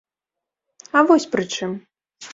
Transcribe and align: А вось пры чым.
А 0.97 1.05
вось 1.11 1.29
пры 1.35 1.43
чым. 1.57 1.71